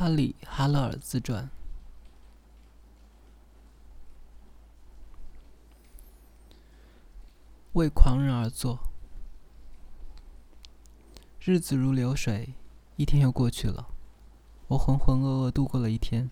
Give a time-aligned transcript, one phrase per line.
[0.00, 1.50] 哈里·哈勒尔自传。
[7.74, 8.78] 为狂人而作。
[11.38, 12.54] 日子如流水，
[12.96, 13.88] 一天又过去了。
[14.68, 16.30] 我浑浑噩噩度过了一天，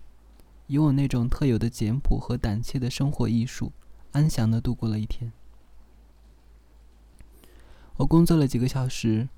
[0.67, 3.73] 以我那种特有的简朴和胆怯的生活艺术，
[4.13, 5.31] 安详的度过了一天。
[7.99, 9.29] 我工作了几个小时，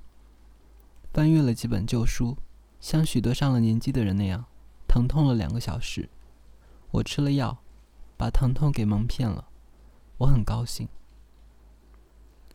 [1.13, 2.37] 翻阅了几本旧书，
[2.81, 4.47] 像许多上了年纪的人那样，
[4.89, 6.09] 疼痛了两个小时。
[6.91, 7.59] 我吃了药，
[8.17, 9.49] 把疼痛给蒙骗了。
[10.19, 10.89] 我很高兴。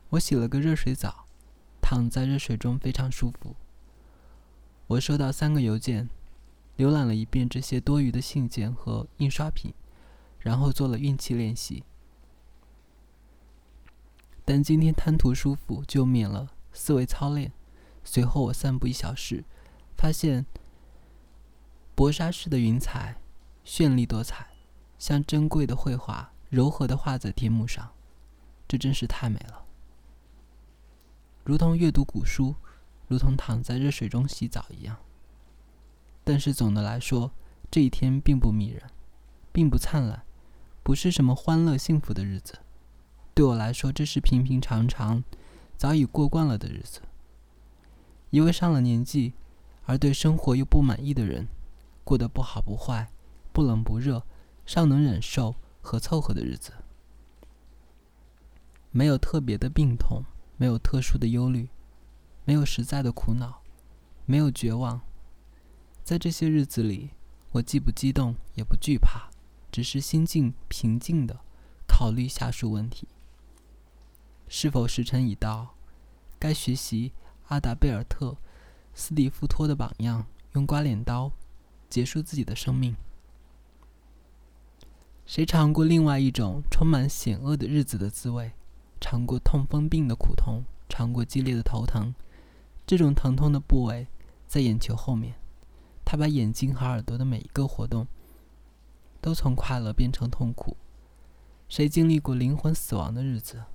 [0.10, 1.26] 我洗了个热水澡，
[1.82, 3.56] 躺在热水中非常舒服。
[4.88, 6.10] 我收到三个邮件，
[6.78, 9.74] 浏览了一遍这些多余的信件和印刷品，
[10.40, 11.84] 然后做了运气练习。
[14.44, 17.52] 但今天贪图舒服，就免了思维操练。
[18.04, 19.44] 随后我散步一小时，
[19.98, 20.46] 发现
[21.96, 23.18] 薄纱似的云彩，
[23.66, 24.48] 绚丽多彩，
[25.00, 27.92] 像珍贵的绘画，柔和的画在天幕上。
[28.68, 29.66] 这真是太美了。
[31.44, 32.56] 如同阅读古书，
[33.08, 34.98] 如同躺在热水中洗澡一样。
[36.24, 37.32] 但是总的来说，
[37.70, 38.82] 这一天并不迷人，
[39.52, 40.24] 并不灿烂，
[40.82, 42.58] 不是什么欢乐幸福的日子。
[43.36, 45.24] 对我来说，这是平平常常、
[45.78, 47.02] 早已过惯了的日子。
[48.32, 49.34] 一位上了年纪，
[49.86, 51.48] 而对生活又不满意的人，
[52.04, 53.12] 过得不好不坏、
[53.52, 54.24] 不冷不热、
[54.66, 56.74] 尚能忍受和凑合的日子，
[58.92, 60.24] 没有特别的病痛。
[60.58, 61.68] 没有特殊的忧虑，
[62.46, 63.62] 没有实在的苦恼，
[64.26, 65.02] 没有绝望。
[66.02, 67.10] 在这些日子里，
[67.52, 69.30] 我既不激动，也不惧怕，
[69.70, 71.42] 只是心境平静的
[71.86, 73.10] 考虑下述问题：
[74.48, 75.76] 是否时辰已到，
[76.40, 77.12] 该学习
[77.50, 78.28] 阿达贝尔特·
[78.96, 81.30] 斯蒂夫托的榜样，用刮脸刀
[81.90, 82.96] 结束自己的生命？
[85.26, 88.54] 谁尝过另外一种充满险恶的日子的滋味？
[89.02, 92.16] 尝过痛风病的苦痛，尝过激烈的头疼。
[92.88, 94.08] 这种疼痛的部位
[94.48, 95.36] 在眼球后面，
[96.06, 98.08] 它把眼睛和耳朵的每一个活动
[99.20, 100.78] 都从快乐变成痛苦。
[101.68, 103.66] 谁经历过灵魂死亡的日子，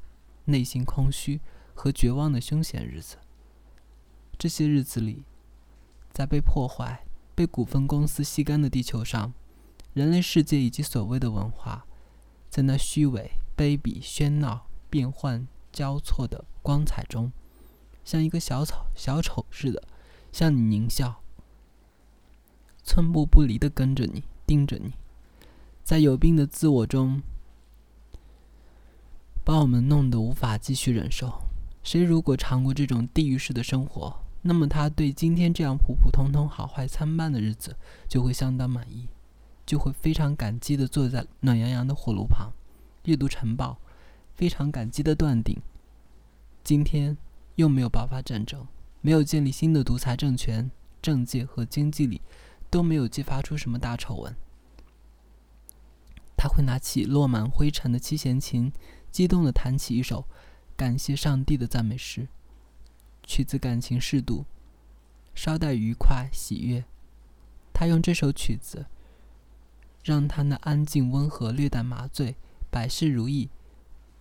[0.46, 1.42] 内心空虚
[1.74, 3.18] 和绝望的凶险日子？
[4.40, 5.22] 这些日子里，
[6.10, 9.34] 在被破坏、被股份公司吸干的地球上，
[9.92, 11.84] 人类世界以及所谓的文化，
[12.48, 14.66] 在那虚伪、卑鄙、喧闹。
[14.90, 17.30] 变幻交错的光彩中，
[18.04, 19.80] 像一个小丑小丑似的
[20.32, 21.22] 向你狞笑，
[22.82, 24.94] 寸步不离的跟着你，盯着你，
[25.84, 27.22] 在有病的自我中，
[29.44, 31.40] 把我们弄得无法继续忍受。
[31.84, 37.76] 谁如果尝过这种地狱式的生活，那么他对今天这样普普通通、好坏参半的日子
[38.08, 39.08] 就会相当满意，
[39.66, 42.52] 就会非常感激的坐在暖洋洋的火炉旁，
[43.04, 43.78] 阅读晨报。
[44.34, 45.60] 非常感激的断定：
[46.64, 47.14] 今天
[47.56, 48.66] 又没有爆发战争，
[49.02, 50.70] 没有建立新的独裁政权，
[51.02, 52.22] 政界和经济里
[52.70, 54.34] 都没有激发出什么大丑闻。
[56.38, 58.72] 他会拿起落满灰尘的七弦琴，
[59.10, 60.24] 激动地弹起一首
[60.74, 62.26] 感谢上帝的赞美诗。
[63.30, 64.44] 曲子感情适度，
[65.36, 66.84] 稍带愉快喜悦。
[67.72, 68.86] 他用这首曲子，
[70.02, 72.34] 让他那安静温和、略带麻醉、
[72.72, 73.48] 百事如意。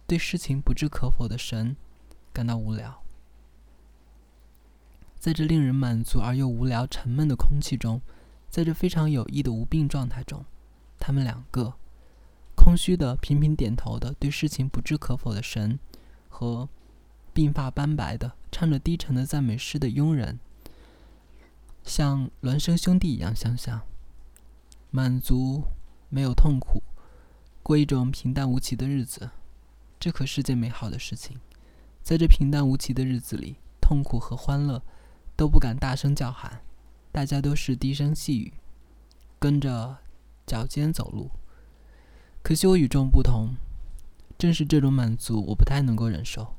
[0.05, 1.75] 对事情不置可否的神
[2.31, 3.01] 感到无聊，
[5.17, 8.01] 在这令人满足而又无聊、沉闷的空气中，
[8.47, 10.45] 在这非常有益的无病状态中，
[10.99, 11.73] 他们两个
[12.55, 15.79] 空虚的、频频点头的对事情不置可否的神
[16.27, 16.69] 和
[17.33, 20.37] 鬓发斑白的唱着低沉的赞美诗的佣人，
[21.85, 23.83] 像孪生兄弟一样相像，
[24.91, 25.63] 满足
[26.09, 26.83] 没有痛苦，
[27.63, 29.29] 过一种平淡无奇的日子。
[29.97, 31.39] 这可是件美好的事情，
[32.03, 34.83] 在这平淡无奇的日子里，痛苦和欢乐
[35.37, 36.61] 都不敢大声叫喊，
[37.13, 38.51] 大家都是低声细语，
[39.39, 39.99] 跟着
[40.45, 41.31] 脚尖走路。
[42.43, 43.55] 可惜我与众不同，
[44.37, 46.55] 正是这种满足我不太能够忍受，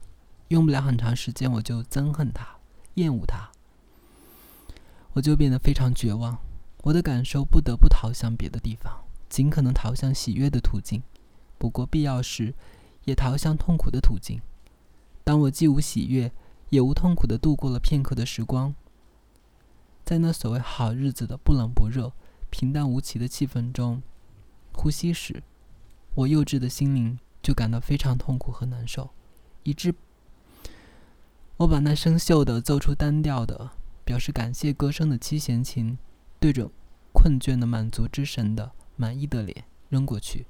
[0.50, 2.44] 用不了很长时间我就憎恨它，
[2.94, 3.50] 厌恶它，
[5.12, 6.38] 我就变得非常绝望。
[6.82, 11.02] 我的感受不得不逃向别的地方，尽可能逃向喜悦的途径，
[11.58, 12.54] 不过必要时。
[13.04, 14.42] 也逃向痛苦的途径。
[15.24, 16.30] 当我既无喜悦，
[16.68, 18.74] 也无痛苦的度过了片刻的时光，
[20.04, 22.12] 在那所谓好日子的不冷不热、
[22.50, 24.02] 平淡无奇的气氛中
[24.72, 25.42] 呼吸时，
[26.14, 29.10] 我幼稚的心灵就感到非常痛苦和难受，
[29.62, 29.94] 以致
[31.60, 33.72] 我把那生锈的、奏出单调的、
[34.02, 35.98] 表示感谢歌声的七弦琴，
[36.38, 36.70] 对准
[37.12, 40.46] 困倦的满足之神的满意的脸扔过去。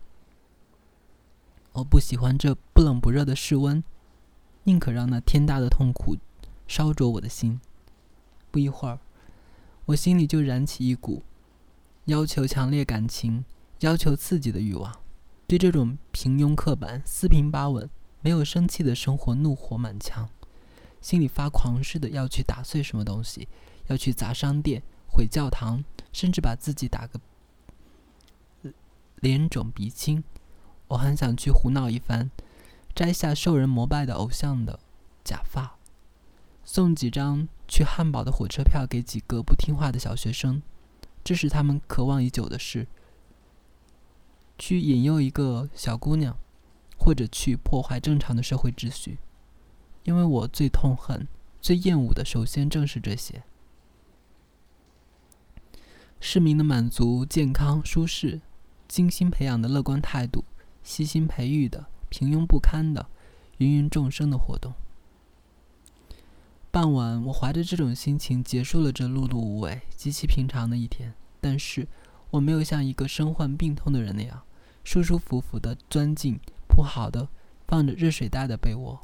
[1.73, 3.83] 我不喜欢这不冷不热的室温，
[4.63, 6.17] 宁可让那天大的痛苦
[6.69, 7.61] 烧灼我的心。
[8.53, 9.01] 不一会儿，
[9.87, 11.25] 我心里就燃起一股
[12.05, 13.45] 要求强烈感情、
[13.81, 15.01] 要求刺激的欲望。
[15.49, 17.91] 对这种平庸刻板、四平八稳、
[18.21, 20.29] 没有生气的生活，怒火满腔，
[21.01, 23.49] 心里发狂似的要去打碎什么东西，
[23.87, 25.83] 要去砸商店、毁教堂，
[26.13, 27.21] 甚至把自己打个
[29.17, 30.23] 脸肿鼻青。
[30.89, 32.31] 我很想去胡闹一番，
[32.95, 34.81] 摘下受人膜拜的偶像的
[35.23, 35.77] 假发，
[36.65, 40.63] 送几张去汉堡的火车票给几个不听话的小学生，
[41.23, 42.87] 这是他们渴望已久的事。
[44.59, 46.37] 去引诱一个小姑娘，
[46.99, 49.19] 或者去破坏正常的社会秩序，
[50.05, 51.27] 因为我最痛恨、
[51.61, 53.43] 最厌恶的，首先正是这些。
[56.21, 58.41] 市民的满足、健康、舒适、
[58.87, 60.45] 精心培养的乐观态度。
[60.83, 63.07] 悉心培育的、平庸不堪的、
[63.59, 64.73] 芸芸众生的活动。
[66.71, 71.13] 傍晚，我怀着这种心情结束了这碌碌无为、极其平常的一天。
[71.39, 71.87] 但是，
[72.31, 74.43] 我没有像一个身患病痛的人那样，
[74.83, 77.29] 舒舒服服地钻进铺好的、
[77.69, 78.99] 放着热水袋的被窝。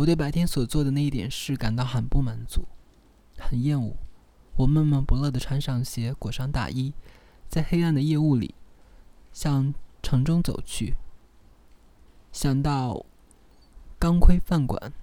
[0.00, 2.66] 我对白天所做的那一点事感到很不满足，
[3.38, 3.94] 很厌恶。
[4.56, 6.94] 我闷闷不乐地穿上鞋，裹上大衣，
[7.48, 8.54] 在黑暗的夜雾里，
[9.32, 9.74] 向。
[10.02, 10.94] 城中走去，
[12.32, 13.04] 想到
[13.98, 14.94] 钢盔饭馆，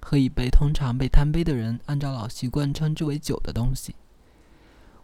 [0.00, 3.96] 喝一杯通常被贪杯的人按照老习惯称之为酒的东西。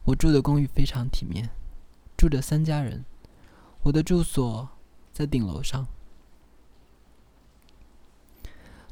[0.05, 1.51] 我住的公寓非常体面，
[2.17, 3.05] 住着三家人。
[3.83, 4.69] 我的住所
[5.13, 5.89] 在顶楼上，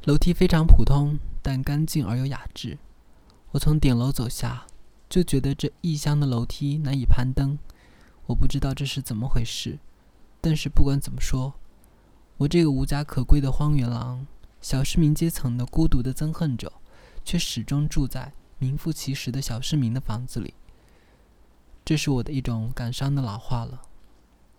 [0.05, 2.77] 楼梯非常普通，但干净而又雅致。
[3.49, 4.67] 我从顶楼走下，
[5.09, 7.57] 就觉得这异乡的楼梯难以攀登。
[8.27, 9.79] 我不知道这是怎么回事，
[10.39, 11.55] 但是不管怎么说，
[12.37, 14.27] 我这个无家可归的荒原狼，
[14.61, 16.71] 小市民阶层的孤独的憎恨者，
[17.23, 20.53] 却始终住在名副其实的小市民的房子里。
[21.83, 23.81] 这是我的一种感伤的老化了。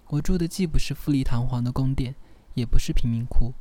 [0.08, 2.16] 我住的既不是富丽堂皇的宫殿，
[2.54, 3.54] 也不是贫民窟，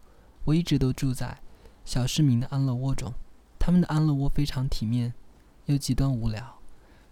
[0.46, 1.42] 我一直都住在
[1.86, 3.14] 小市民的安乐窝中。
[3.58, 5.14] 他们的安乐窝非常体面，
[5.66, 6.60] 又极端无聊，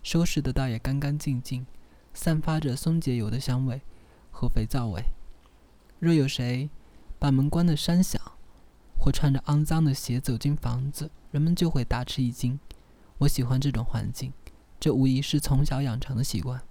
[0.02, 1.66] 收拾的倒也干干净净。
[2.14, 3.82] 散发着松节油的香味
[4.30, 5.04] 和肥皂味。
[5.98, 6.70] 若有谁
[7.18, 8.22] 把门关得山响，
[9.00, 12.60] 或穿着肮脏的鞋走进房子，人们就会大吃一惊。
[13.18, 14.32] 我喜欢这种环境，
[14.80, 16.62] 这无疑是从小养成的习惯。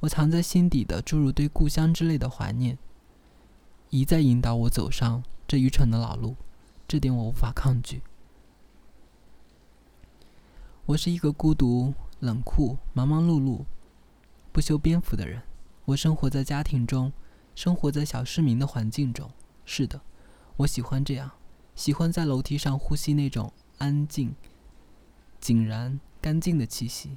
[0.00, 2.78] 我藏在心底的诸如对故乡之类的怀念，
[3.90, 6.34] 一再引导我走上这愚蠢的老路。
[6.92, 8.02] 这点我无法抗拒。
[10.84, 13.64] 我是一个孤独、冷酷、忙忙碌碌。
[14.52, 15.40] 不修边幅的人，
[15.86, 17.10] 我生活在家庭中，
[17.54, 19.30] 生活在小市民的环境中。
[19.64, 20.02] 是的，
[20.58, 21.30] 我喜欢这样，
[21.74, 24.34] 喜欢在楼梯上呼吸那种安静、
[25.40, 27.16] 井然、干净的气息，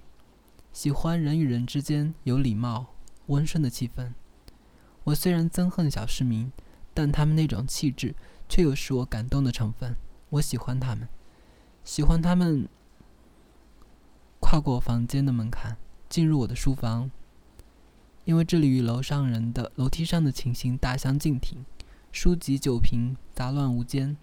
[0.71, 2.95] 喜欢人与人之间有礼貌、
[3.25, 4.13] 温顺的气氛。
[5.03, 6.49] 我虽然憎恨小市民，
[6.93, 8.15] 但他们那种气质
[8.47, 9.95] 却有使我感动的成分。
[10.29, 11.07] 我喜欢他们，
[11.83, 12.67] 喜欢他们
[14.39, 15.77] 跨过房间的门槛，
[16.09, 17.09] 进入我的书房。
[18.25, 21.63] 因为这里与楼上人的楼梯上的情形大相径庭，
[22.11, 24.17] 书籍、酒瓶杂乱无间，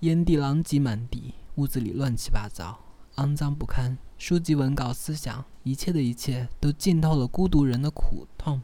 [0.00, 2.80] 烟蒂狼藉满地，屋子里乱七八糟，
[3.16, 3.96] 肮脏不堪。
[4.18, 8.62] 书籍、文稿、思想，一切的一切都浸透了孤独人的苦痛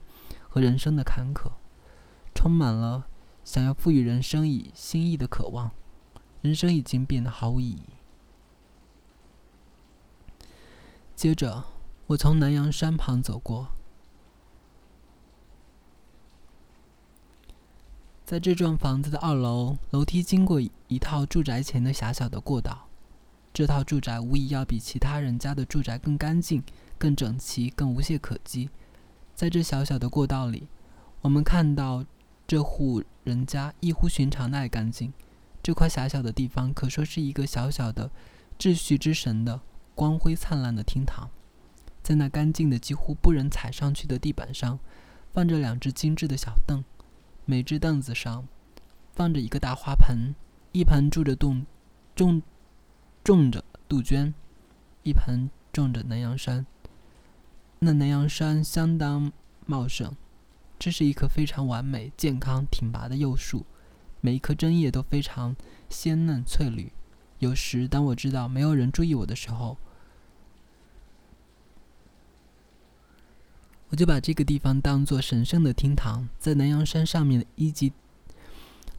[0.48, 1.52] 和人生的坎坷，
[2.34, 3.06] 充满了
[3.44, 5.70] 想要赋予人生以新意的渴望。
[6.40, 7.82] 人生已经变得毫无意义。
[11.14, 11.64] 接着。
[12.08, 13.68] 我从南阳山旁走过，
[18.26, 22.88] 在这幢房子的二楼，楼梯经过一套住宅前的狭小的过道。
[23.54, 26.62] 这套住宅无疑要比其他人家的住宅更干净、
[26.98, 28.68] 更整齐、更无懈可击。
[29.34, 30.66] 在这小小的过道里，
[31.22, 32.04] 我们看到
[32.52, 35.10] 这户人家异乎寻常的爱干净。
[35.62, 38.10] 这块狭小的地方可说是一个小小的
[38.58, 39.62] 秩序之神的
[39.94, 41.30] 光辉灿烂的厅堂。
[42.02, 44.78] 在那干净的几乎不忍踩上去的地板上，
[45.32, 46.84] 放着两只精致的小凳，
[47.46, 48.46] 每只凳子上
[49.14, 50.34] 放着一个大花盆，
[50.72, 51.56] 一盆种着杜
[52.14, 52.42] 种
[53.24, 54.34] 种着杜鹃，
[55.04, 56.66] 一盆种着南洋山。
[57.78, 59.32] 那南洋山相当
[59.64, 60.14] 茂盛，
[60.82, 63.64] 这是一棵非常完美、健康、挺拔的幼树，
[64.20, 65.54] 每一颗针叶都非常
[65.88, 66.90] 鲜嫩翠绿。
[67.38, 69.78] 有时，当我知道没有人注意我的时候，
[73.90, 77.92] 我就把这个地方当作神圣的厅堂，在南阳山上面的一级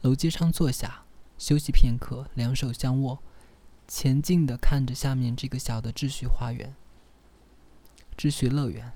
[0.00, 1.04] 楼阶上坐下，
[1.36, 3.22] 休息片刻，两手相握，
[3.86, 6.74] 前进的看着下面这个小的秩序花园、
[8.16, 8.90] 秩序乐园。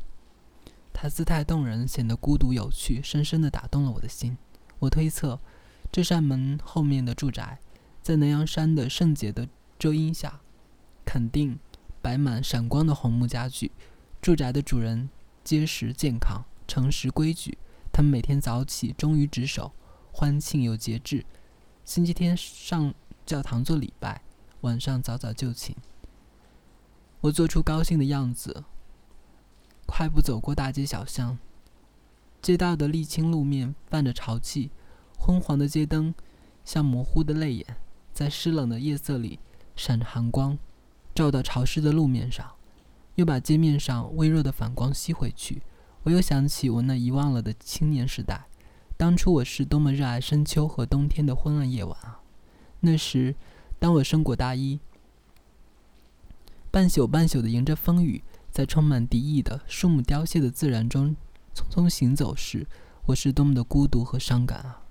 [1.01, 4.37] 它姿态动人，显得孤独有趣，深深的打动了我的心。
[4.81, 5.39] 我推测，
[5.93, 7.61] 这扇门后面的住宅，
[8.03, 10.41] 在南阳山的圣洁的遮阴下，
[11.05, 11.57] 肯定
[12.03, 13.71] 摆满闪光的红木家具。
[14.21, 15.09] 住宅的主人
[15.45, 17.57] 结实健康、诚实规矩，
[17.93, 19.71] 他们每天早起忠于职守。
[20.11, 21.25] 欢庆有节制，
[21.85, 22.93] 星期天上
[23.25, 24.23] 教堂做礼拜，
[24.63, 25.77] 晚上早早就寝。
[27.21, 28.65] 我做出高兴的样子，
[29.89, 31.39] 快步走过大街小巷。
[32.43, 34.71] 街道的沥青路面泛着潮气，
[35.19, 36.15] 昏黄的街灯
[36.63, 37.67] 像模糊的泪眼，
[38.13, 39.41] 在湿冷的夜色里
[39.75, 40.57] 闪着寒光，
[41.15, 42.53] 照到潮湿的路面上，
[43.17, 45.63] 又把街面上微弱的反光吸回去。
[46.05, 48.47] 我又想起我那遗忘了的青年时代。
[48.97, 52.21] 当初我是多么热爱深秋和冬天的昏暗夜晚啊！
[52.81, 53.35] 那时，
[53.79, 54.79] 当我身裹大衣，
[56.71, 61.17] 半宿半宿的迎着风雨，在充满敌意的树木凋谢的自然中
[61.55, 62.67] 匆匆行走时，
[63.07, 64.83] 我是多么的孤独和伤感啊！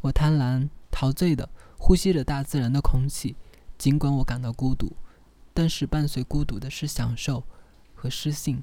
[0.00, 3.36] 我贪婪陶醉的呼吸着大自然的空气，
[3.76, 4.96] 尽管我感到孤独，
[5.52, 7.44] 但是伴随孤独的是享受
[7.94, 8.62] 和诗性。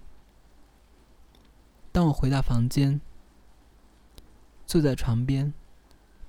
[1.91, 3.01] 当我回到房间。
[4.67, 5.53] 坐在床边，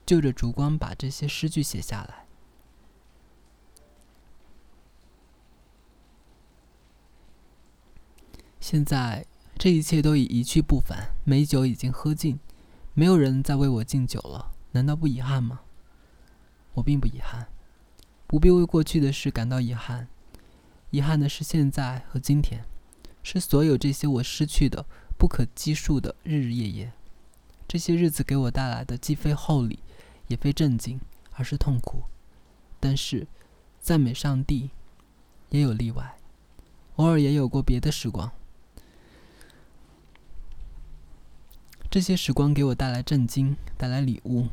[0.05, 2.26] 就着烛光把这些诗句写下来。
[8.69, 9.25] 现在
[9.57, 12.41] 这一切都已一去不返，美酒已经喝尽，
[12.95, 14.51] 没有人再为我敬酒了。
[14.73, 15.61] 难道不遗憾吗？
[16.75, 17.47] 我并不遗憾，
[18.27, 20.09] 不必为过去的事感到遗憾。
[20.91, 22.65] 遗憾的是现在和今天，
[23.23, 24.85] 是所有这些我失去的
[25.17, 26.93] 不可计数的日日夜夜。
[27.69, 29.79] 这些日子给我带来的既非厚礼，
[30.27, 31.01] 也非震惊，
[31.35, 32.03] 而是痛苦。
[32.81, 33.29] 但是，
[33.79, 34.71] 赞美上帝，
[35.51, 36.17] 也有例外，
[36.97, 38.33] 偶尔也有过别的时光。
[41.97, 44.49] 这些时光给我带来震惊，带来礼物，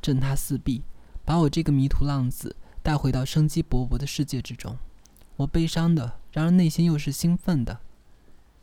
[0.00, 0.82] 震塌四壁，
[1.24, 4.76] 把我这个迷途浪子带回到生机勃勃的世界之中。
[5.36, 7.78] 我悲伤的，然而内心又是兴奋的，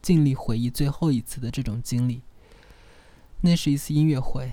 [0.02, 2.22] 尽力回忆最后一次的这种经历。
[3.40, 4.52] 那是一次音乐会，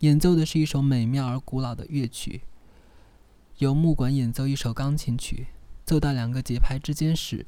[0.00, 2.42] 演奏的是一首美妙而古老的乐曲。
[3.56, 5.46] 由木管演奏一首钢琴曲，
[5.86, 7.46] 奏到两个节拍之间时，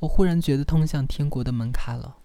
[0.00, 2.16] 我忽然觉得通向天国的门开了。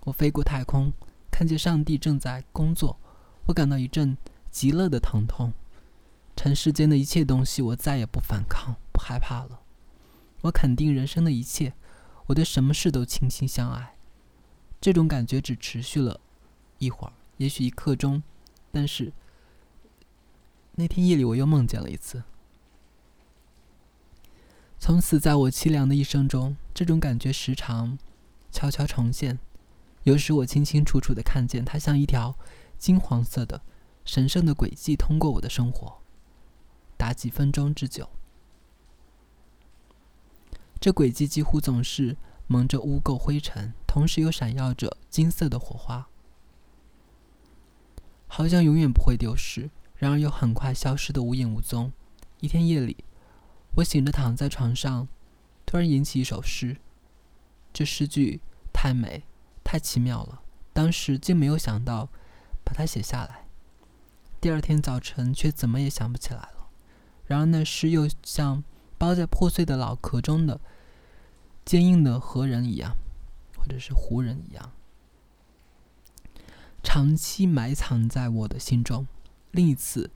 [0.00, 0.92] 我飞过太空，
[1.38, 2.98] 看见上帝正在工作，
[3.46, 4.18] 我感到一阵
[4.50, 5.52] 极乐的疼痛。
[6.34, 9.60] 尘世间的一切东西，我再也不反抗、不害怕了。
[10.40, 11.74] 我肯定人生的一切，
[12.26, 13.94] 我对什么事都倾心相爱。
[14.80, 16.18] 这种感觉只持续了
[16.78, 17.12] 一会儿。
[17.36, 18.20] 也许一刻钟，
[18.72, 19.12] 但是
[20.72, 22.24] 那天夜里我又梦见了一次。
[24.80, 27.96] 从此，在我凄凉的一生中，这种感觉时常
[28.50, 29.38] 悄悄重现。
[30.08, 32.34] 有时我清清楚楚的看见它，像一条
[32.78, 33.60] 金黄色的
[34.06, 35.98] 神圣的轨迹通过我的生活，
[36.96, 38.08] 达几分钟之久。
[40.80, 46.08] 这轨迹几乎总是蒙着污垢灰尘，同时又闪耀着金色的火花。
[48.26, 51.92] 好像永远不会丢失，然而又很快消失的无影无踪。
[52.40, 52.96] 一天夜里，
[53.74, 55.06] 我醒着躺在床上，
[55.66, 56.78] 突然吟起一首诗。
[57.74, 58.40] 这诗句
[58.72, 59.24] 太美，
[59.70, 60.40] 太奇妙了，
[60.72, 62.08] 当时竟没有想到
[62.64, 63.46] 把它写下来。
[64.40, 66.70] 第二天早晨却怎么也想不起来了。
[67.26, 68.64] 然而那诗又像
[68.96, 70.58] 包在破碎的脑壳中的
[71.66, 72.96] 坚硬的河人一样，
[73.58, 74.72] 或者是湖人一样。
[76.82, 79.06] 长期埋藏在我的心中。
[79.50, 80.10] 另一次，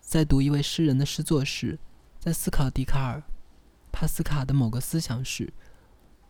[0.00, 1.78] 在读一位诗人的诗作时，
[2.18, 3.22] 在思考笛卡尔、
[3.92, 5.52] 帕斯卡的某个思想时，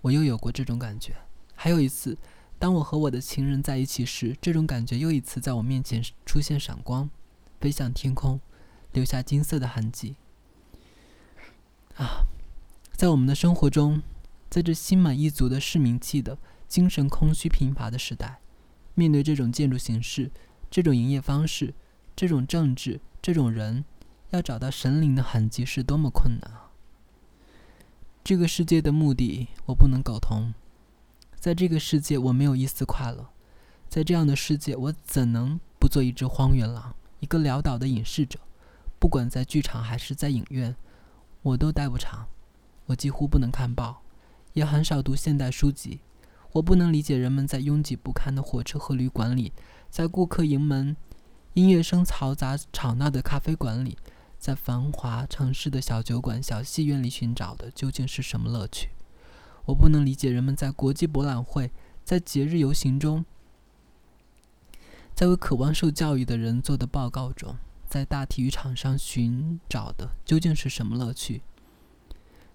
[0.03, 1.17] 我又有过这种感觉。
[1.57, 2.19] 还有一次，
[2.65, 7.11] 当我和我的情人在一起时，这种感觉又一次在我面前出现闪光，
[7.61, 8.41] 飞向天空，
[8.93, 10.17] 留下金色的痕迹。
[11.97, 12.25] 啊，
[12.93, 14.03] 在我们的生活中，
[14.49, 18.41] 在这心满意足的市民气的精神空虚贫乏的时代。
[18.95, 20.31] 面对这种建筑形式、
[20.71, 21.75] 这种营业方式、
[22.17, 23.85] 这种政治、这种人，
[24.31, 26.71] 要找到神灵的痕迹是多么困难啊！
[28.25, 30.55] 这个世界的目的我不能苟同，
[31.45, 33.29] 在这个世界我没有一丝快乐，
[33.91, 38.41] 在这样的世界我怎能不做一只荒原狼，一个潦倒的隐士者？
[38.99, 40.75] 不管在剧场还是在影院，
[41.43, 42.27] 我都待不长。
[42.87, 44.01] 我几乎不能看报，
[44.55, 46.01] 也很少读现代书籍。
[46.53, 49.53] 我不能理解人们在拥挤不堪的火车和旅馆里，
[49.91, 50.97] 在顾客盈门、
[51.53, 53.99] 音乐声嘈杂吵闹的咖啡馆里，
[54.39, 58.94] 在繁华城市的小酒馆、小戏院里寻找的究竟是什么乐趣？
[59.67, 61.71] 我不能理解人们在国际博览会、
[62.05, 63.25] 在节日游行中，
[65.15, 67.57] 在为渴望受教育的人做的报告中，
[67.89, 71.43] 在大体育场上寻找的究竟是什么乐趣？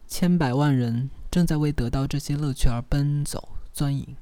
[0.08, 4.16] 千百万人正在为得到这些乐趣而奔走钻营，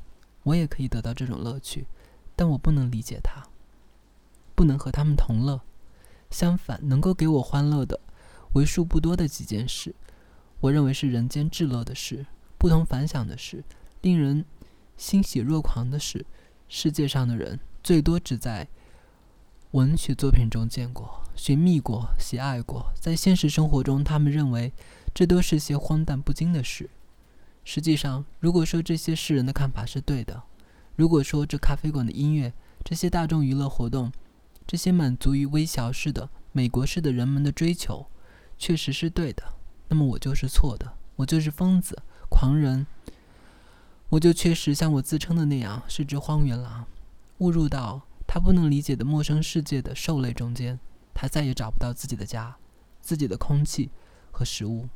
[0.43, 1.87] 我也可以得到这种乐趣，
[2.35, 3.43] 但我不能理解它，
[4.55, 5.61] 不能和他们同乐。
[6.29, 7.99] 相反，能够给我欢乐的，
[8.53, 9.95] 为数不多的几件事，
[10.59, 12.25] 我认为是人间至乐的事。
[12.57, 13.63] 不同凡响的事，
[14.01, 14.43] 令人
[14.97, 16.25] 欣喜若狂的事，
[16.67, 18.67] 世界上的人最多只在
[19.71, 24.73] 文学作品中见过、寻觅过、喜爱过，在现实生活中，他们认为
[25.13, 26.89] 这都是些荒诞不经的事。
[27.63, 30.41] 实际上，如果说这些世人的看法是对的，
[30.95, 34.11] 如果说这咖啡馆的音乐、这些大众娱乐活动、
[34.65, 38.07] 这些满足于微小式的美国式的人们的追求，
[38.57, 39.43] 确实是对的，
[39.89, 42.01] 那么我就是错的，我就是疯子。
[42.29, 42.85] 狂人，
[44.09, 46.85] 我就确实像我自称的那样，是只荒原狼，
[47.39, 50.79] 误入到他不能理解的陌生世界的兽类中间，
[51.13, 52.55] 他再也找不到自己的家、
[53.01, 53.89] 自己的空气
[54.31, 54.87] 和食物。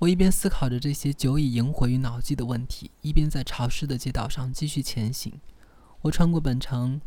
[0.00, 5.40] 我一边思考着这些久已萦回于脑际的问题，一边在潮湿的街道上继续前行。
[6.02, 7.00] 我穿过本城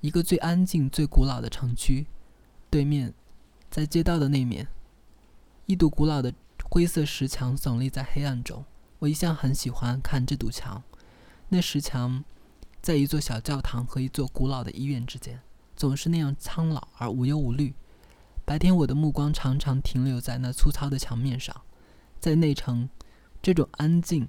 [0.00, 2.06] 一个最安静、最古老的城区，
[2.70, 3.12] 对面，
[3.68, 4.68] 在街道的那面。
[5.66, 6.32] 一堵古老的
[6.70, 8.64] 灰色石墙耸立在黑暗中。
[9.00, 10.82] 我一向很喜欢看这堵墙。
[11.48, 12.24] 那石墙
[12.80, 15.40] 在一座小教堂和一座古老的医院之间，
[15.74, 17.74] 总是那样苍老而无忧无虑。
[18.44, 21.62] 白天，我的目光常常停留在那粗糙的墙面上。
[22.20, 22.88] 在内城，
[23.42, 24.28] 这种安静、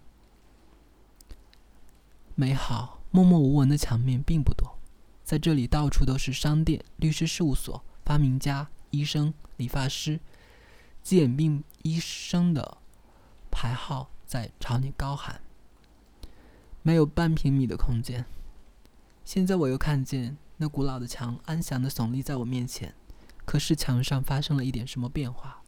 [2.33, 4.77] 美好、默默无闻的墙面并不多。
[5.23, 10.19] 在这里，到处都是商店、律师事务所、发明家、医生、理发师。
[11.15, 12.77] 眼病医生的
[13.49, 15.39] 牌号在朝你高喊。
[16.81, 18.25] 没有半平米的空间。
[19.23, 22.93] 现在我又看见那古老的墙安详的耸立在我面前，
[23.45, 25.61] 可是墙上发生了一点什么变化。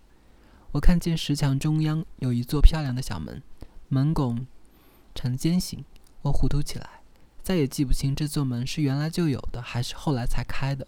[0.72, 3.42] 我看见石墙中央有一座漂亮的小门，
[3.88, 4.46] 门拱
[5.16, 5.84] 呈尖形。
[6.22, 7.02] 我糊涂起来，
[7.42, 10.88] 再也记不清这座门是原来就有的，还是后来才开的。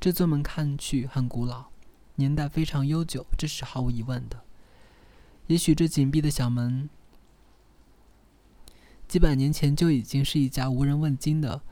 [0.00, 1.66] 这座门看去很古老。
[2.20, 4.42] 年代非常悠久，这是毫无疑问的。
[5.46, 6.90] 也许这紧闭的小门，
[9.08, 11.62] 几百年前就已经是一家无人问津的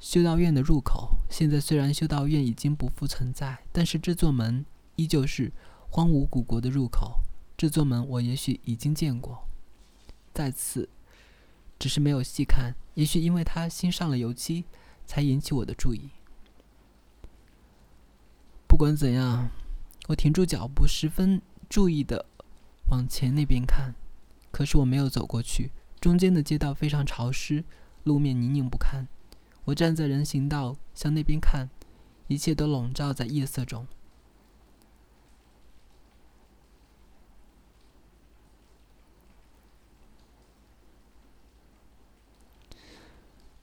[0.00, 1.16] 修道院的入口。
[1.30, 5.52] 现在虽然修道院已经不复存在，但是这座门依旧是
[5.88, 7.20] 荒芜古国的入口。
[7.56, 9.46] 这座门我也许已经见过，
[10.34, 10.88] 再次，
[11.78, 12.74] 只是没有细看。
[12.94, 14.64] 也许因为它新上了油漆，
[15.06, 16.10] 才引起我的注意。
[18.66, 19.48] 不管怎样。
[20.08, 22.24] 我停住脚步，十分注意的
[22.90, 23.94] 往前那边看，
[24.50, 25.70] 可是我没有走过去。
[26.00, 27.62] 中间的街道非常潮湿，
[28.04, 29.06] 路面泥泞不堪。
[29.64, 31.68] 我站在人行道向那边看，
[32.26, 33.86] 一切都笼罩在夜色中。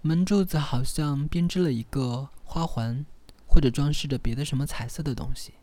[0.03, 3.03] 门柱子好像编织了一个花环，
[3.47, 5.55] 或者装饰着别的什么彩色的东西。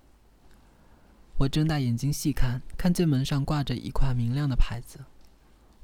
[1.38, 5.00] 我睁大眼睛细看，看见门上挂着一块明亮的牌子。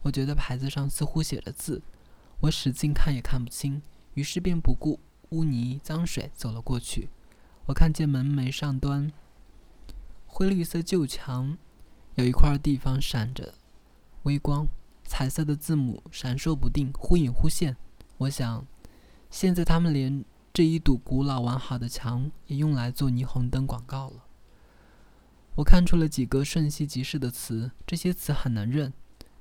[0.03, 1.83] 我觉得牌子上似乎写着字，
[2.41, 3.83] 我使劲看也看不清，
[4.15, 7.09] 于是便不顾污泥脏水走了过去。
[7.67, 9.13] 我看见门楣上端
[10.27, 11.59] 灰绿色旧墙
[12.15, 13.55] 有一块地方闪着
[14.23, 14.69] 微光，
[15.05, 17.77] 彩色的字母闪烁不定，忽隐忽现。
[18.19, 18.65] 我想，
[19.31, 24.25] 现在他们连这一堵古老完好的墙也用来做霓虹灯广告了。
[25.59, 28.93] 我看出了几个瞬息即逝的词，这些词很难认，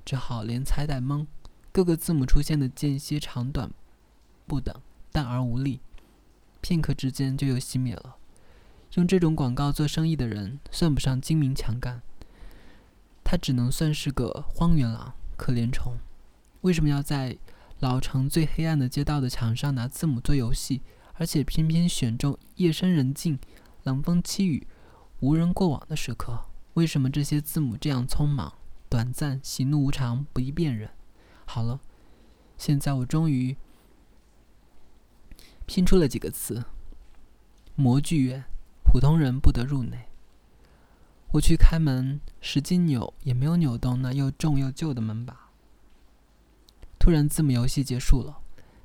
[0.04, 1.24] 只好连猜带蒙。
[1.70, 3.70] 各个字母出现的间歇长短
[4.44, 4.74] 不等，
[5.12, 5.78] 淡而无力，
[6.60, 8.16] 片刻之间就又熄灭了。
[8.94, 12.02] 用这种广告做生意的人算不上精明强干，
[13.22, 15.96] 他只能算是个荒原狼、可怜虫。
[16.62, 17.38] 为什么要在
[17.78, 20.82] 老城最黑暗的街道的墙上拿字母做游戏，
[21.14, 23.38] 而且偏偏选中夜深人静、
[23.84, 24.66] 冷风凄雨？
[25.20, 28.54] 无人过往的时刻，为什么这些字母这样匆忙、
[28.88, 30.90] 短暂、喜怒无常、不易辨认？
[31.44, 31.80] 好了，
[32.56, 33.56] 现在我终于
[35.66, 36.64] 拼出了几个词：
[37.74, 38.44] 模具院，
[38.84, 40.08] 普通人不得入内。
[41.32, 45.50] 我去开门，使劲扭也没有扭动那又重又旧的门把。
[46.96, 48.38] 突然，字母游戏结束了，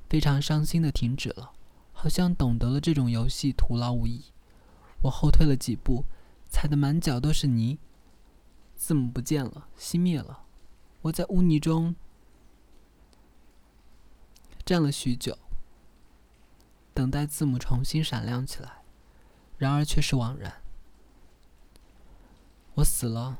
[0.08, 1.52] 非常伤心的停止了，
[1.92, 4.24] 好像懂得了这种游戏徒劳无益。
[5.02, 6.04] 我后退了几步，
[6.54, 7.80] 踩得满脚都是泥。
[8.76, 10.44] 字母不见了，熄灭了。
[11.02, 11.96] 我在污泥中
[14.64, 15.36] 站了许久，
[16.94, 18.84] 等待字母重新闪亮起来，
[19.58, 20.62] 然而却是枉然。
[22.76, 23.36] 我死了，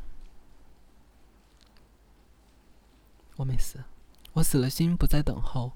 [3.37, 3.85] 我没死，
[4.33, 5.71] 我死了心不再等候。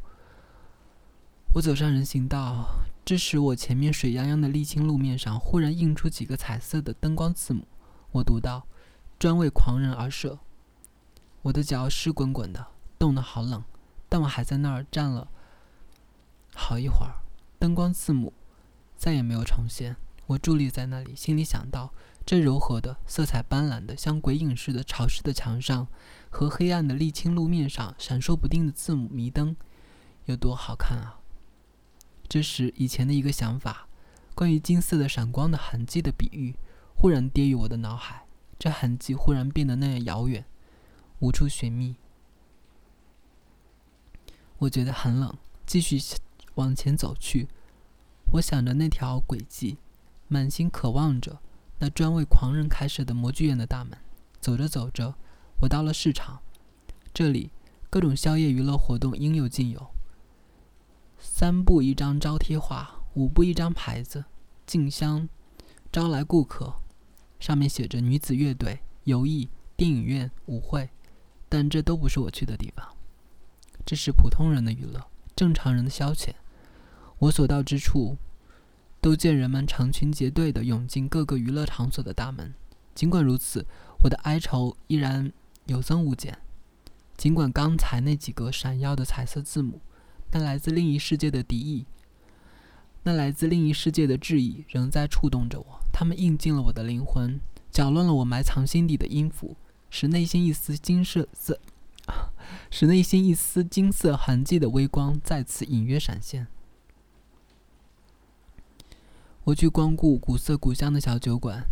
[1.54, 7.66] 我走上人行道，这时我前面水泱泱的沥青路面上忽然映出几个彩色的灯光字母，
[8.12, 8.66] 我读到
[9.18, 10.38] ：“专为狂人而设。”
[11.40, 12.66] 我的脚湿滚滚的，
[12.98, 13.64] 冻得好冷，
[14.10, 15.26] 但我还在那儿站了
[16.54, 17.14] 好一会儿。
[17.58, 18.30] 灯光字母
[18.94, 21.90] 再也没有重现，我伫立在那里，心里想到。
[22.26, 25.88] 这柔和的、色彩斑斓的、像鬼影似的潮湿的墙上，
[26.28, 29.56] 和黑暗的沥青路面上闪烁不定的字母迷灯，
[30.26, 31.17] 有多好看啊！
[32.28, 33.88] 这时，以前的一个想法，
[34.34, 36.54] 关于金色的闪光的痕迹的比喻，
[36.94, 38.26] 忽然跌于我的脑海。
[38.58, 40.44] 这痕迹忽然变得那样遥远，
[41.20, 41.96] 无处寻觅。
[44.58, 45.32] 我觉得很冷，
[45.64, 45.98] 继续
[46.56, 47.48] 往前走去。
[48.32, 49.78] 我想着那条轨迹，
[50.26, 51.38] 满心渴望着。
[51.78, 53.96] 那专为狂人开设的模具院的大门，
[54.40, 55.14] 走着走着，
[55.60, 56.40] 我到了市场。
[57.14, 57.52] 这里
[57.88, 59.90] 各种宵夜娱乐活动应有尽有。
[61.18, 64.24] 三步一张招贴画，五步一张牌子，
[64.66, 65.28] 竞相
[65.92, 66.74] 招来顾客，
[67.38, 70.90] 上面写着女子乐队、游艺、电影院、舞会，
[71.48, 72.86] 但这都不是我去的地方。
[73.84, 76.30] 这是普通人的娱乐，正常人的消遣。
[77.18, 78.16] 我所到之处。
[79.00, 82.52] 都见人们成群结队地涌进各个娱乐场所的大门。
[82.96, 83.64] 尽管如此，
[84.02, 85.32] 我的哀愁依然
[85.66, 86.36] 有增无减。
[87.16, 89.80] 尽管刚才那几个闪耀的彩色字母，
[90.30, 91.86] 那来自另一世界的敌意，
[93.02, 95.80] 那来自另一世界的质疑，仍在触动着我。
[95.92, 99.56] 它们印进了我的灵魂，搅乱了我埋藏心底的音符，
[99.90, 101.58] 使内心一丝金色色，
[102.70, 106.46] 使内心一丝金色痕迹的微光再次隐约闪现。
[109.44, 111.64] 我去光顾古色古香的小酒馆。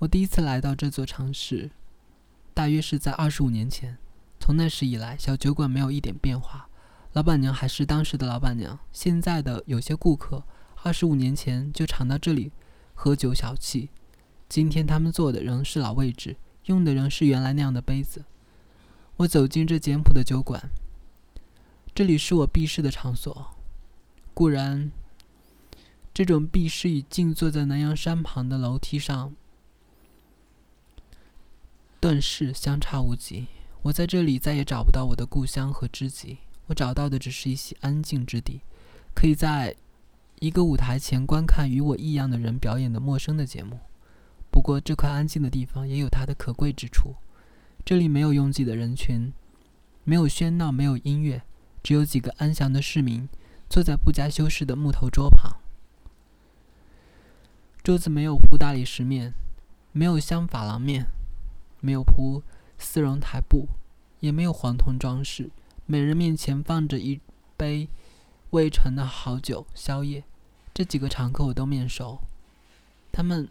[0.00, 1.70] 我第一次来到这座城市，
[2.52, 3.98] 大约是在二十五年前。
[4.40, 6.68] 从那时以来，小酒馆没有一点变化，
[7.12, 8.78] 老板娘还是当时的老板娘。
[8.92, 10.44] 现在的有些顾客，
[10.82, 12.52] 二十五年前就常到这里
[12.94, 13.88] 喝酒小憩。
[14.48, 18.24] 今天他们坐的仍是老位置，用的仍是原来那样的杯子。
[19.16, 20.70] 我走进这简朴的酒馆，
[21.94, 23.54] 这里是我避世的场所。
[24.34, 24.90] 固然。
[26.14, 29.34] 这种避世与静坐在南阳山旁的楼梯上，
[31.98, 33.46] 顿时相差无几。
[33.80, 36.36] 我在这里再也找不到我的故乡和知己，
[36.72, 38.62] 我找到的只是一些安静之地，
[39.14, 39.76] 可以在
[40.40, 43.78] 一个舞台前观看与我异样的人表演的陌生的节目。
[44.50, 47.16] 不过，这块安静的地方也有它的可贵之处。
[47.84, 49.34] 这里没有拥挤的人群，
[50.04, 51.42] 没有喧闹，没有音乐，
[51.82, 53.28] 只有几个安详的市民
[53.68, 55.58] 坐在不加修饰的木头桌旁。
[57.82, 59.34] 桌子没有铺大理石面，
[59.92, 61.08] 没有镶珐琅面，
[61.80, 62.42] 没有铺
[62.78, 63.68] 丝绒台布，
[64.20, 65.50] 也没有黄铜装饰。
[65.86, 67.20] 每人面前放着一
[67.56, 67.88] 杯
[68.50, 70.24] 未成的好酒、宵夜。
[70.74, 72.18] 这几个常客我都面熟，
[73.12, 73.48] 他们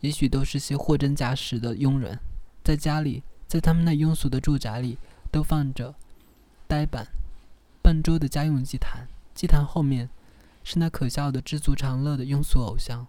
[0.00, 2.18] 也许都是些货真价实的佣人。
[2.64, 4.98] 在家里，在他们那庸俗的住宅里，
[5.30, 5.94] 都放着
[6.66, 7.06] 呆板、
[7.82, 9.08] 笨拙的家用祭坛。
[9.34, 10.08] 祭坛后面
[10.64, 13.06] 是那可笑的知足常乐的庸俗偶像。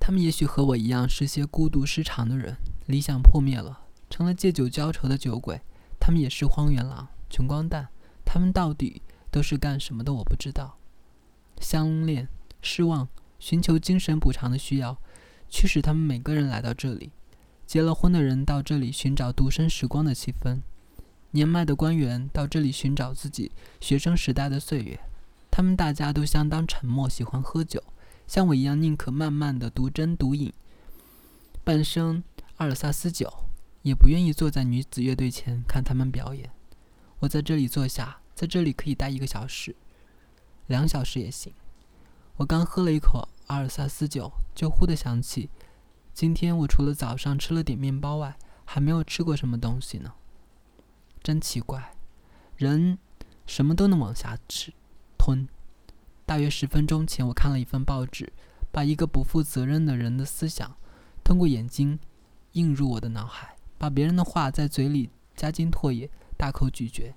[0.00, 5.60] 他们也许和我一样是些孤独失常的人，理想破灭了，成了借酒浇愁的酒鬼。
[5.98, 7.88] 他们也是荒原狼、穷光蛋。
[8.24, 10.12] 他们到底都是干什么的？
[10.12, 10.76] 我不知道。
[11.60, 12.28] 相恋、
[12.60, 14.98] 失望、寻求精神补偿的需要，
[15.48, 17.12] 驱使他们每个人来到这里。
[17.66, 20.60] 结了婚的人到这里寻找独身时光的气氛，
[21.30, 24.98] 年迈的官员到这里寻找自己学生时代的岁月。
[25.50, 27.82] 他们大家都相当沉默，喜欢喝酒。
[28.26, 30.52] 像我一样，宁可慢慢的独斟独饮，
[31.62, 32.22] 半生
[32.56, 33.32] 阿尔萨斯酒，
[33.82, 36.50] 也不愿意坐在女子乐队前看他们表演。
[37.20, 39.74] 我在这里坐下，在这里可以待一个小时，
[40.66, 41.52] 两小时也行。
[42.36, 45.50] 我刚喝了一口阿尔萨斯酒，就忽地想起，
[46.14, 50.14] 今天我除了早上吃了点面包外，还没有吃过什么东西呢。
[51.22, 51.94] 真奇怪，
[52.56, 52.98] 人
[53.46, 54.72] 什么都能往下吃，
[55.18, 55.46] 吞。
[56.24, 58.32] 大约十分钟前，我看了一份报纸，
[58.72, 60.76] 把一个不负责任的人的思想
[61.22, 61.98] 通过眼睛
[62.52, 67.14] 映入我的脑海，把别人的话在嘴里加筋唾液，大口咀嚼，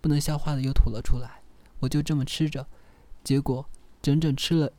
[0.00, 1.42] 不能消化的又吐了出来。
[1.78, 2.66] 我就这么吃着，
[3.22, 3.64] 结果
[4.02, 4.72] 整整吃了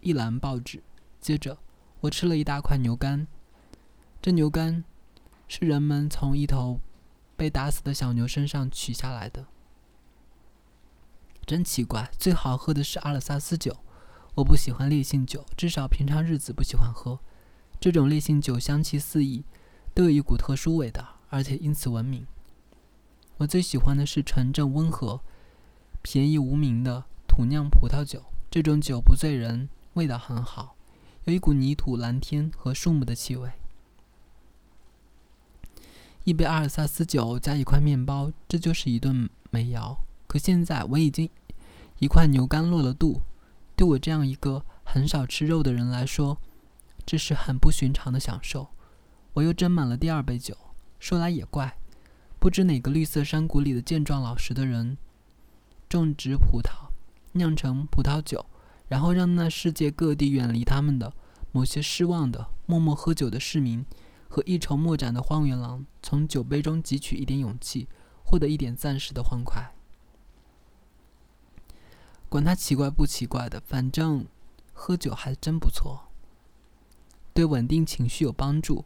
[0.00, 0.82] 一篮报纸。
[1.20, 1.56] 接着，
[2.00, 3.28] 我吃了一大块牛肝。
[4.20, 4.82] 这牛肝
[5.46, 6.80] 是人们从一头
[7.36, 9.46] 被打死的小牛身上取下来的。
[11.46, 13.76] 真奇怪，最好喝的是阿尔萨斯酒。
[14.34, 17.20] 我不喜欢烈性酒，至少平常日子不喜欢喝。
[17.78, 19.44] 这种烈性酒香气四溢，
[19.94, 22.26] 都有一股特殊味道，而且因此闻名。
[23.38, 25.20] 我最喜欢的是纯正温和。
[26.02, 30.74] 便宜无名的土酿葡萄酒，这种酒不醉人，味道很好，
[31.24, 33.50] 有一股泥土、蓝天和树木的气味。
[36.24, 39.98] 一杯阿尔萨斯酒加一块面包，这就是一顿美肴。
[40.26, 41.28] 可现在我已经
[41.98, 43.20] 一块牛肝落了肚，
[43.76, 46.38] 对我这样一个很少吃肉的人来说，
[47.04, 48.68] 这是很不寻常的享受。
[49.34, 50.56] 我又斟满了第二杯酒。
[50.98, 51.78] 说来也怪，
[52.38, 54.98] 不知哪个绿色山谷里的健壮老实的人。
[55.88, 56.90] 种植葡萄，
[57.32, 58.46] 酿成葡萄酒，
[58.88, 61.12] 然后让那世界各地远离他们的
[61.52, 63.84] 某些失望的、默默喝酒的市民
[64.28, 67.88] 和一筹莫展的荒原狼，从酒杯中汲取一点勇气，
[68.22, 69.72] 获得一点暂时的欢快。
[72.28, 74.26] 管他奇怪不奇怪的，反正
[74.72, 76.08] 喝酒还真不错，
[77.34, 78.84] 对稳定情绪有帮助。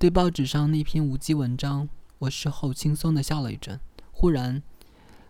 [0.00, 1.86] 对报纸上那篇无稽文章，
[2.20, 3.78] 我事后轻松地笑了一阵，
[4.10, 4.62] 忽然。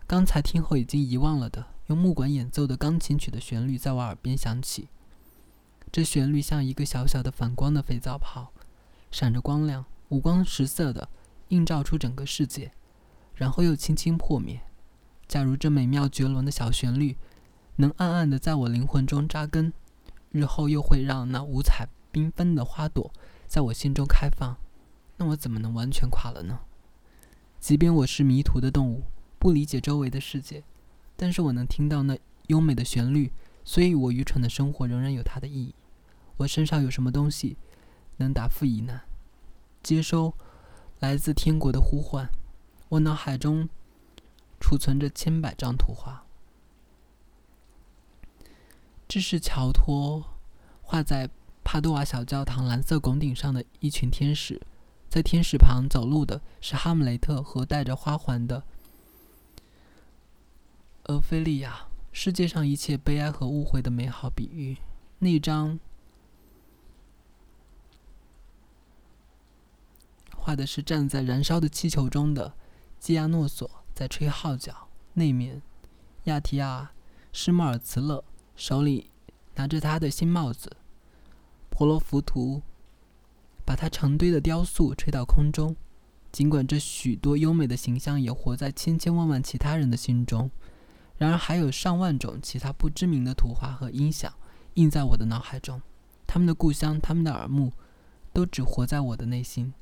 [0.07, 4.87] 刚才听后已经遗忘了的，用木管演奏的钢琴曲的旋律在我耳边响起。
[5.91, 8.53] 这旋律像一个小小的反光的肥皂泡，
[9.11, 11.09] 闪着光亮，五光十色的
[11.49, 12.71] 映照出整个世界，
[13.35, 14.61] 然后又轻轻破灭。
[15.27, 17.17] 假如这美妙绝伦的小旋律
[17.75, 19.73] 能暗暗的在我灵魂中扎根，
[20.29, 23.11] 日后又会让那五彩缤纷的花朵
[23.51, 24.55] 在我心中开放，
[25.17, 26.61] 那我怎么能完全垮了呢？
[27.59, 29.03] 即便我是迷途的动物。
[29.37, 30.63] 不理解周围的世界，
[31.17, 33.33] 但是我能听到那优美的旋律，
[33.65, 35.75] 所以我愚蠢的生活仍然有它的意义。
[36.37, 37.57] 我身上有什么东西
[38.15, 39.01] 能答复疑难，
[39.83, 40.33] 接收
[41.01, 42.29] 来自天国的呼唤？
[42.87, 43.67] 我脑海中
[44.61, 46.23] 储存着千百张图画，
[49.09, 50.37] 这是乔托
[50.81, 51.29] 画在
[51.71, 54.61] 帕多瓦小教堂蓝色拱顶上的一群天使，
[55.07, 58.61] 在天使旁走路的是哈姆雷特和戴着花环的。
[61.05, 64.79] 俄菲利亚，世界上一切悲哀和误会的美好比喻。
[65.19, 65.79] 那张
[70.35, 72.53] 画的是站在燃烧的气球中的
[72.99, 74.89] 基亚诺索在吹号角。
[75.13, 75.61] 那面，
[76.25, 76.91] 亚提亚
[77.31, 78.25] 施莫尔茨勒
[78.57, 79.09] 手里
[79.55, 80.75] 拿着他的新帽子。
[81.81, 82.61] 婆罗浮屠
[83.65, 85.75] 把他成堆的雕塑吹到空中。
[86.31, 90.51] 尽管这许多优美的形象也活在千千万万其他人的心中。
[91.17, 94.31] 然而，还有上万种其他不知名的图画和音响
[94.75, 95.81] 印在我的脑海中，
[96.27, 97.73] 他们的故乡，他们的耳目，
[98.31, 99.73] 都只活在我的内心。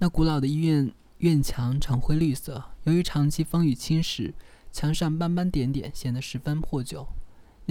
[0.00, 4.34] 那古老的医院院墙呈灰绿色，由于长期风雨侵蚀，
[4.70, 7.08] 墙上斑斑点点，显得十分破旧。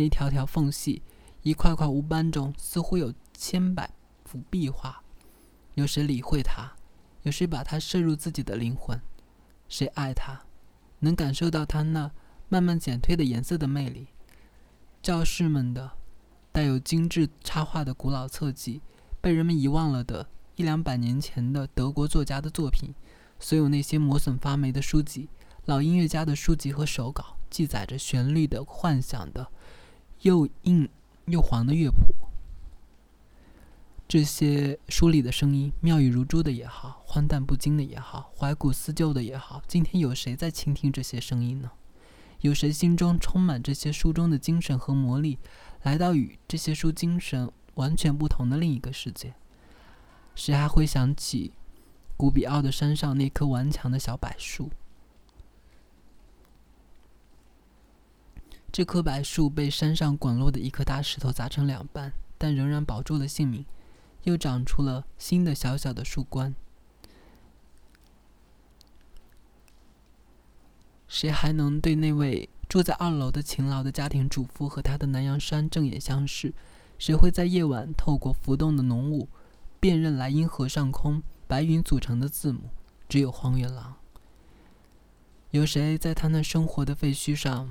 [0.03, 1.01] 一条条缝隙，
[1.43, 3.91] 一块块无斑中，似乎有千百
[4.25, 5.03] 幅壁画。
[5.75, 6.71] 有谁理会它？
[7.23, 8.99] 有谁把它摄入自己的灵魂？
[9.67, 10.41] 谁爱它，
[10.99, 12.11] 能感受到它那
[12.47, 14.07] 慢慢减退的颜色的魅力？
[15.01, 15.91] 教室们的
[16.51, 18.81] 带有精致插画的古老册记，
[19.21, 22.93] 被人们遗忘了的一两百年前的德国作家的作品，
[23.39, 25.29] 所有那些磨损发霉的书籍，
[25.65, 29.49] 老音乐家的书籍和手稿，记载着旋律的幻想的
[30.21, 30.89] 又硬
[31.25, 32.13] 又黄的乐谱。
[34.07, 41.69] 这些书里的声音，妙语如珠的也好，荒诞不经的也好，怀古思旧的也好，今天有谁在倾听这些声音呢？
[42.41, 45.37] 有谁心中充满这些书中的精神和魔力，
[45.83, 49.35] 来到与这些书精神完全不同的另一个世界？
[50.33, 51.51] 谁还会想起
[52.17, 54.71] 古比奥的山上那棵顽强的小柏树？
[58.71, 63.65] 这棵柏树被山上滚落的一颗大石头砸成两半，但仍然保住了性命。
[64.23, 66.53] 又长出了新的小小的树冠。
[71.07, 76.53] 谁还能对那位住在二楼的勤劳的家庭主妇和他的南洋山正眼相视？
[76.99, 79.29] 谁会在夜晚透过浮动的浓雾
[79.79, 82.69] 辨认莱茵河上空白云组成的字母？
[83.07, 83.95] 只有荒原狼。
[85.51, 87.69] 有谁在他那生活的废墟上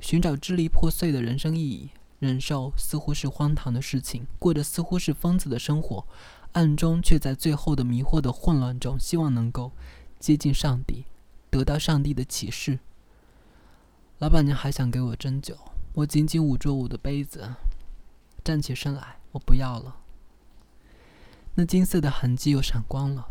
[0.00, 6.06] 寻找支离破碎的人生意义，忍受似乎是荒唐的事情，过着似乎是疯子的生活，
[6.52, 9.72] 暗中却在最后的迷惑的混乱中，希望能够
[10.18, 11.04] 接近上帝，
[11.50, 12.78] 得到上帝的启示。
[14.18, 15.56] 老板娘还想给我斟酒，
[15.94, 17.54] 我紧紧捂住我的杯子，
[18.42, 19.96] 站起身来，我不要了。
[21.54, 23.28] 那金色的痕迹又闪光了，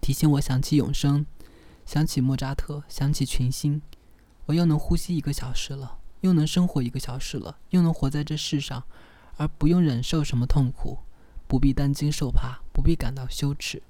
[0.00, 1.26] 提醒我想起永生，
[1.86, 3.82] 想起莫扎特，想起群星。
[4.48, 8.82] 我又能呼吸一个小时了，又能生活一个小时了，又能活在这世上，
[9.36, 11.00] 而不用忍受什么痛苦，
[11.46, 13.82] 不必担惊受怕，不必感到羞耻。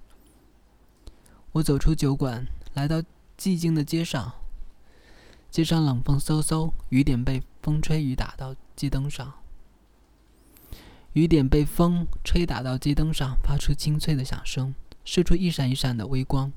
[1.52, 2.44] 我走出酒馆，
[2.74, 3.00] 来到
[3.38, 4.32] 寂静的街上。
[5.48, 9.34] 街上冷风嗖嗖，雨点被风吹雨打到街灯上。
[11.12, 16.52] 雨点被风吹打到街灯上，发出清脆的响声，射出一闪一闪的微光。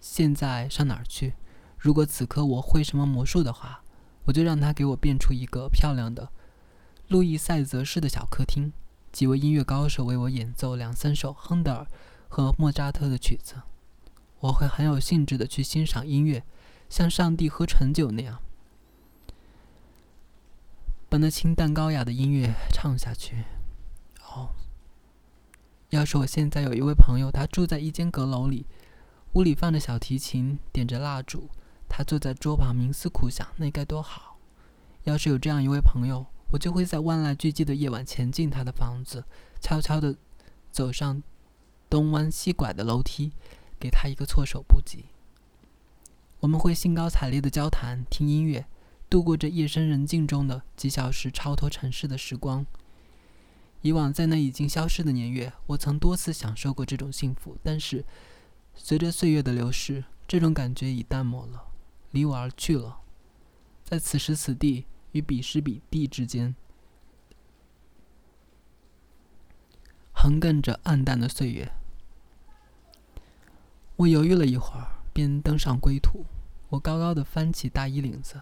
[0.00, 1.34] 现在上哪儿去？
[1.82, 3.82] 如果此刻我会什么魔术的话，
[4.26, 6.30] 我就让他给我变出一个漂亮的
[7.08, 8.72] 路易塞泽式的小客厅，
[9.10, 11.86] 几位音乐高手为我演奏两三首亨德尔
[12.28, 13.56] 和莫扎特的曲子，
[14.38, 16.44] 我会很有兴致的去欣赏音乐，
[16.88, 18.40] 像上帝喝醇酒那样，
[21.08, 23.44] 把那清淡高雅的音乐唱下去。
[24.22, 24.50] 哦，
[25.90, 28.66] 要是我现在有一位朋友，他住在一间阁楼里，
[29.32, 31.50] 屋里放着小提琴，点着蜡烛。
[31.94, 34.38] 他坐在桌旁冥思苦想，那该多好！
[35.04, 39.26] 要是有这样一位朋友，我就会在万籁俱寂的夜晚前进他的房子，
[39.60, 40.16] 悄悄地
[40.70, 41.22] 走上
[41.90, 43.32] 东弯西拐的楼梯，
[43.78, 45.04] 给他一个措手不及。
[46.40, 48.64] 我们会兴高采烈地交谈、听音乐，
[49.10, 52.64] 度过这夜深人静中的几小时超脱尘世的时光。
[53.82, 58.02] 以往在那已经消失的年月，我曾多次享受过这种幸福，但是
[58.74, 61.64] 随着岁月的流逝，这种感觉已淡漠了。
[62.12, 63.00] 离我而去了，
[63.84, 66.54] 在此时此地与彼时彼地之间，
[70.12, 71.72] 横亘着暗淡的岁月。
[73.96, 76.24] 我犹豫了一会儿，便登上归途。
[76.70, 78.40] 我高高的翻起大衣领子，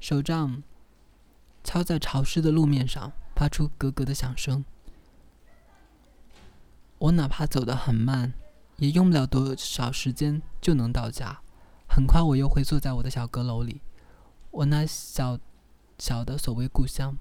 [0.00, 0.62] 手杖
[1.62, 4.64] 敲在潮湿的路面上，发出咯咯的响声。
[6.98, 8.34] 我哪怕走得很慢，
[8.76, 11.40] 也用不了多少时间就能到家。
[11.94, 13.80] 很快，我又会坐在我的小阁楼里，
[14.50, 15.38] 我那小
[15.96, 17.16] 小的所谓故乡。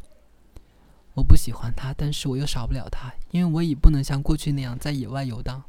[1.14, 5.64] 我不喜欢它，但是我又少不了它，因为我已不能像过去那样在野外游荡，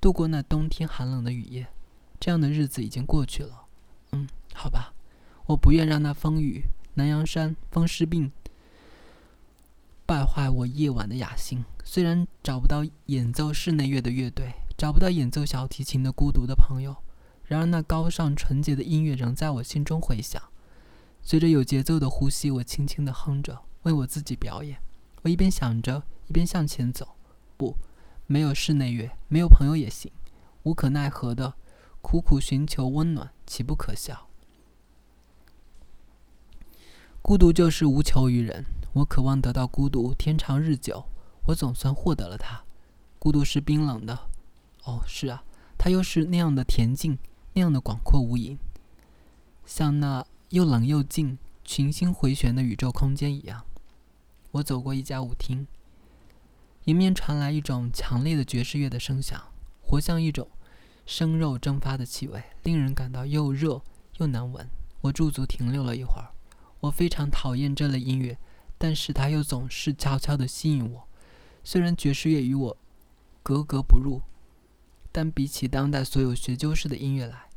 [0.00, 1.68] 度过那冬天寒冷的雨夜。
[2.18, 3.66] 这样的日子已经过去了。
[4.10, 4.92] 嗯，好吧，
[5.46, 8.32] 我不愿让那风雨、南阳山、风湿病
[10.04, 11.64] 败坏我夜晚的雅兴。
[11.84, 16.96] 虽然找不到演奏室内乐的乐队，找不到演奏小提琴的孤独的朋友。
[17.48, 20.40] 然而，那高尚纯洁的音乐仍在我心中回响。
[21.22, 24.78] 随着有节奏的呼吸，我轻轻地哼着，为我自己表演。
[25.22, 27.16] 我一边想着，一边向前走。
[27.56, 27.74] 不，
[28.26, 30.12] 没有室内乐，没有朋友也行。
[30.64, 31.54] 无可奈何的
[32.02, 34.28] 苦苦寻求温暖，岂不可笑？
[37.22, 38.66] 孤独就是无求于人。
[38.92, 41.06] 我渴望得到孤独，天长日久。
[41.46, 42.62] 我总算获得了它。
[43.18, 44.28] 孤独是冰冷的。
[44.84, 45.42] 哦，是啊，
[45.78, 47.18] 它又是那样的恬静。
[47.58, 48.56] 那样的广阔无垠，
[49.66, 53.64] 像那又冷又静、群星回旋的宇宙空间一样。
[54.52, 55.66] 我走过一家舞厅，
[56.84, 59.42] 迎面传来一种强烈的爵士乐的声响，
[59.82, 60.46] 活像一种
[61.04, 63.82] 生肉蒸发的气味，令人感到又热
[64.18, 64.70] 又难闻。
[65.00, 66.28] 我驻足停留了一会儿。
[66.78, 68.38] 我非常讨厌这类音乐，
[68.78, 71.08] 但是它又总是悄悄地吸引我。
[71.64, 72.76] 虽然爵士乐与我
[73.42, 74.22] 格格不入，
[75.10, 77.47] 但比起当代所有学究式的音乐来，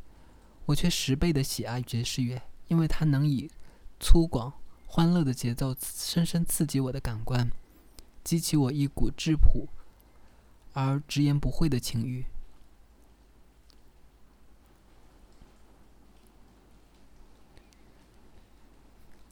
[0.68, 3.50] 我却十倍的喜爱爵士乐，因为它能以
[4.00, 4.54] 粗犷、
[4.86, 7.52] 欢乐的节奏深深刺激我的感官，
[8.24, 9.68] 激起我一股质朴
[10.74, 12.26] 而直言不讳的情欲。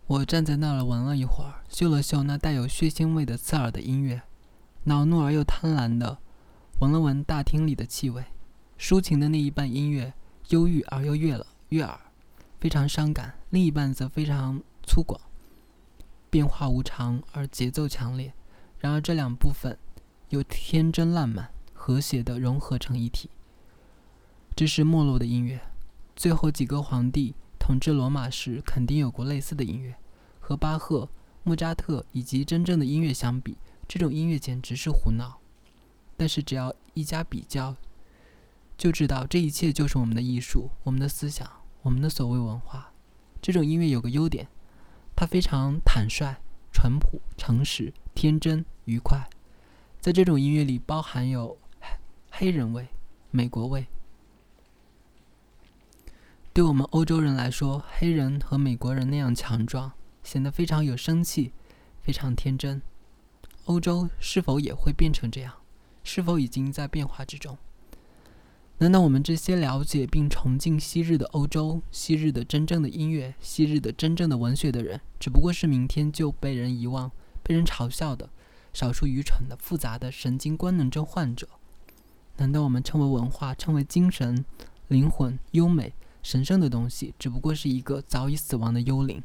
[0.07, 4.23] 我站在那儿闻了一会儿，嗅了嗅那带有血腥味的刺耳的音乐，
[4.85, 6.17] 恼怒而又贪婪的
[6.79, 8.25] 闻了闻大厅里的气味，
[8.79, 10.15] 抒情的那一半音乐。
[10.49, 11.99] 忧郁而又悦了悦耳，
[12.59, 15.19] 非常伤感；另一半则非常粗犷，
[16.29, 18.33] 变化无常而节奏强烈。
[18.79, 19.77] 然而这两部分
[20.29, 23.29] 又天真烂漫、和谐地融合成一体。
[24.55, 25.61] 这是没落的音乐。
[26.15, 29.95] 最后几个皇帝统治罗马时，肯定有过类似的音乐。
[30.39, 31.07] 和巴赫、
[31.43, 33.55] 莫扎特以及真正的音乐相比，
[33.87, 35.39] 这种音乐简直是胡闹。
[36.17, 37.75] 但是只要一加比较。
[38.79, 41.45] 就知道这一切就是我们的艺术，我们的思想，
[41.81, 42.93] 我们的所谓文化。
[43.41, 44.47] 这种音乐有个优点，
[45.17, 46.37] 它非常坦率、
[46.71, 49.29] 淳朴、诚实、天真、愉快。
[49.99, 51.57] 在这种音乐里，包含有
[52.31, 52.87] 黑人味、
[53.31, 53.85] 美国味。
[56.53, 59.91] 对我们欧洲人来说，黑人和美国人那样强壮，
[60.23, 61.51] 显得非常有生气，
[62.01, 62.81] 非常天真。
[63.65, 65.53] 欧洲是否也会变成这样？
[66.01, 67.57] 是否已经在变化之中？
[68.81, 77.11] 难道我们这些了解并崇敬昔日的欧洲、昔日的真正的音乐、昔日的真正的文学的人，只不过是明天就被人遗忘、
[77.43, 78.29] 被人嘲笑的
[78.73, 81.49] 少数愚蠢的、复杂的神经官能症患者？
[82.37, 84.45] 难道我们称为文化、称为精神、
[84.87, 85.93] 灵魂、优美？
[86.23, 89.21] 神圣的东西只不过是一个早已死亡的幽灵，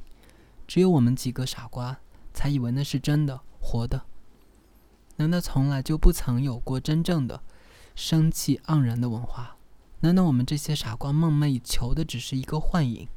[0.67, 1.99] 只有我们几个傻瓜
[2.33, 4.03] 才以为那是真的、活的。
[5.17, 7.41] 难道从来就不曾有过真正的
[7.95, 9.57] 生气盎然的文化？
[10.01, 13.09] 难道我们这些傻瓜梦寐以求的只是一个幻影？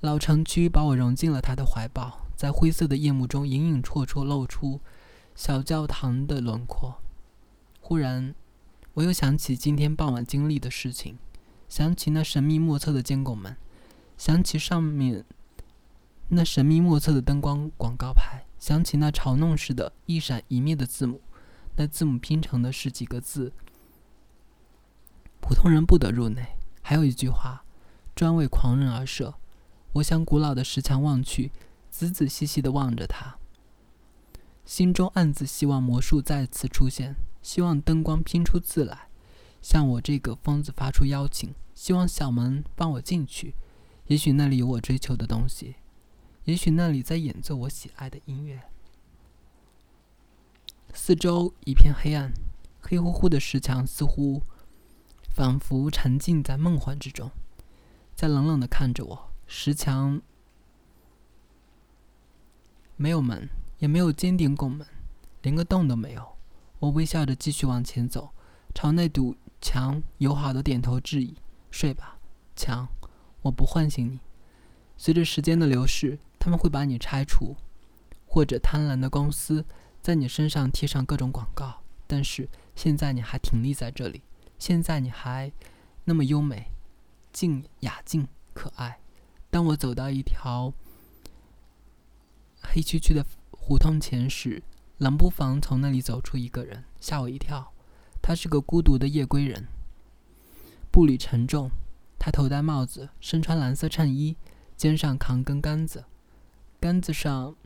[0.00, 4.80] 老城区把我融进了他的怀抱，在灰色的夜幕中隐隐绰绰露出
[5.34, 7.00] 小教堂的轮廓。
[7.80, 8.34] 忽然，
[8.94, 11.18] 我又想起今天傍晚经历的事情。
[11.68, 13.56] 想起那神秘莫测的监拱门，
[14.16, 15.24] 想起上面
[16.28, 21.20] 那神秘莫测的灯光广告牌，想起那嘲弄似的一闪一灭的字母，
[21.76, 23.52] 那字母拼成的是几个字：
[25.40, 26.56] 普通人不得入内。
[26.82, 27.64] 还有一句话，
[28.14, 29.34] 专为狂人而设。
[29.94, 31.50] 我向古老的石墙望去，
[31.88, 33.38] 仔仔细细地望着它，
[34.64, 39.08] 心中暗自希望魔术再次出现，希望灯光拼出字来。
[39.62, 43.54] 向我这个疯子发出邀请，希望小门帮我进去。
[44.08, 45.76] 也许那里有我追求的东西，
[46.44, 48.62] 也许那里在演奏我喜爱的音乐。
[50.96, 52.32] 四周一片黑暗，
[52.80, 54.42] 黑乎乎的石墙似乎
[55.28, 57.32] 仿佛沉浸在梦幻之中，
[58.14, 59.32] 在冷冷的看着我。
[59.44, 60.22] 石墙
[62.96, 64.86] 没有门，也没有坚定拱门，
[65.42, 66.36] 连个洞都没有。
[66.78, 68.30] 我微笑着继续往前走，
[68.72, 69.36] 朝那堵。
[69.60, 71.36] 墙友好的点头致意，
[71.70, 72.18] 睡吧，
[72.54, 72.86] 墙，
[73.40, 74.20] 我不唤醒你。
[74.98, 77.56] 随着时间的流逝，他们会把你拆除，
[78.26, 79.64] 或者贪婪的公司
[80.04, 81.80] 在你身上贴上各种广告。
[82.06, 82.46] 但是
[82.76, 84.20] 现在你还挺立在这里，
[84.58, 85.50] 现在你还
[86.04, 86.70] 那么优美、
[87.32, 89.00] 静雅静、可爱。
[89.48, 90.74] 当我走到一条
[92.60, 94.62] 黑黢黢的胡同前时，
[94.98, 97.72] 冷不防从那里走出一个人，吓我一跳。
[98.20, 99.66] 他是个孤独的夜归人，
[100.90, 101.70] 步履沉重。
[102.18, 104.36] 他头戴帽子，身穿蓝色衬衣，
[104.76, 106.04] 肩上扛根杆子，
[106.78, 107.56] 杆子上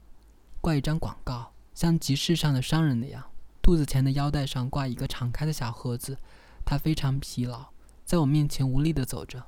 [0.60, 3.30] 挂一张广告，像集市上的商人那样。
[3.62, 6.18] 肚子前的腰带上挂一个敞开的小盒子。
[6.64, 7.68] 他非常疲劳，
[8.04, 9.46] 在我面前无力地走着，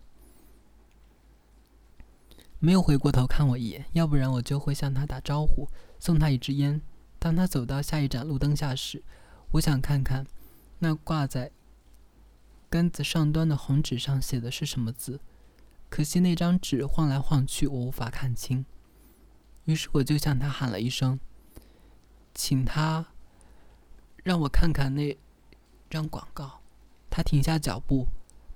[2.61, 5.69] 没有回过头看我一眼，要不然我就会向他打招呼，
[5.99, 6.81] 送他一支烟。
[7.19, 9.03] 当他走到下一盏路灯下时，
[9.51, 10.25] 我想看看。
[10.79, 11.51] 那挂在
[12.69, 15.19] 杆子上端的红纸上写的是什么字？
[15.89, 18.65] 可惜那张纸晃来晃去，我无法看清。
[19.65, 21.19] 于是我就向他喊了一声，
[22.43, 23.05] 请他
[24.25, 25.15] 让我看看那
[25.91, 26.61] 张广告。
[27.11, 28.09] 他停下脚步，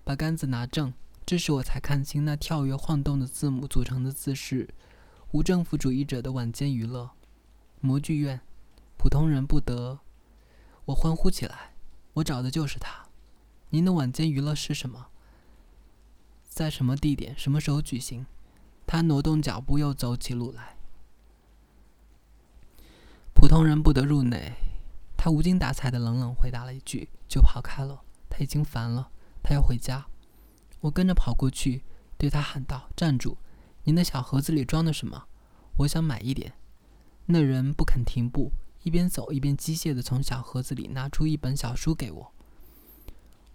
[0.02, 0.94] 把杆子拿正。
[1.26, 4.72] 这时我才看清，那跳跃晃动的字母组成的字是
[5.32, 7.10] “无政府主义者的晚间娱乐，
[7.82, 8.40] 模具院，
[8.96, 10.00] 普通人不得”。
[10.86, 11.74] 我欢呼起来。
[12.14, 13.08] 我找的就是他。
[13.68, 15.08] 您的晚间娱乐是什么？
[16.48, 17.36] 在什么地点？
[17.36, 18.24] 什么时候举行？
[18.86, 20.73] 他挪动脚步，又走起路来。
[23.34, 24.54] 普通人不得入内。
[25.16, 28.02] 他无精打采的冷冷回答了一句，就跑开了。
[28.30, 29.10] 他已经烦了，
[29.42, 30.06] 他要回家。
[30.80, 31.82] 我跟着跑过去，
[32.18, 33.38] 对他喊道：“站住！
[33.84, 35.24] 您的小盒子里装的什么？
[35.78, 36.54] 我想买一点。”
[37.26, 38.52] 那人不肯停步。
[38.82, 42.32] 一边走一边机械地从小盒子里拿出一本小书给我。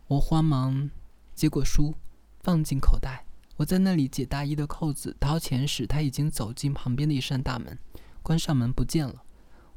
[0.07, 0.89] 我慌忙
[1.36, 1.93] 接过书，
[2.41, 3.25] 放进口袋。
[3.57, 7.77] 我在那里解大衣的扣子，掏钱时，他已经走进旁边的一扇大门，
[8.23, 9.21] 关上门不见了。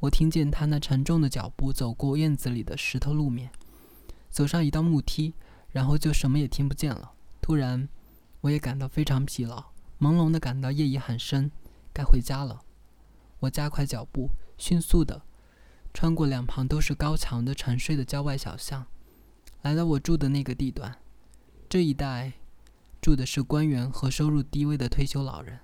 [0.02, 3.52] 我听见他那沉重的脚步走过院子里的石头路面，
[4.30, 5.34] 走上一道木梯，
[5.70, 7.12] 然后就什么也听不见了。
[7.40, 7.88] 突然，
[8.40, 9.66] 我也感到非常疲劳，
[10.00, 11.52] 朦胧地感到夜已很深，
[11.92, 12.62] 该回家了。
[13.38, 15.22] 我加快脚步，迅速地。
[15.94, 18.84] 穿过两旁都是高墙的沉睡的郊外小巷，
[19.60, 20.98] 来到我住的那个地段。
[21.68, 22.32] 这一带
[23.00, 25.60] 住的是官员和收入低微的退休老人。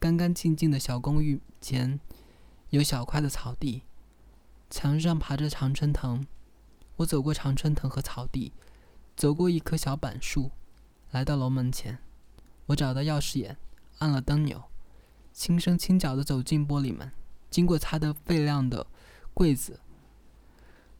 [0.00, 2.00] 干干净净的小公寓前
[2.70, 3.82] 有小块的草地，
[4.68, 6.26] 墙上爬着常春藤。
[6.96, 8.52] 我走过常春藤和草地，
[9.16, 10.50] 走过一棵小柏树，
[11.10, 11.98] 来到楼门前。
[12.66, 13.56] 我找到钥匙眼，
[13.98, 14.64] 按了灯钮，
[15.32, 17.12] 轻声轻脚的走进玻璃门，
[17.50, 18.86] 经过擦得费亮的
[19.32, 19.80] 柜子